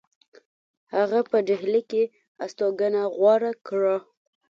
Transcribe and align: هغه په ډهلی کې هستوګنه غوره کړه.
هغه 0.95 1.19
په 1.29 1.37
ډهلی 1.47 1.81
کې 1.91 2.03
هستوګنه 2.41 3.01
غوره 3.15 3.51
کړه. 3.67 3.97